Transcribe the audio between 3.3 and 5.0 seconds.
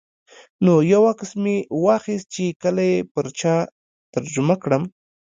چا ترجمه کړم.